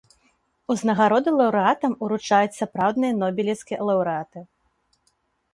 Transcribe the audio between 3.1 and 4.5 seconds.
нобелеўскія лаўрэаты.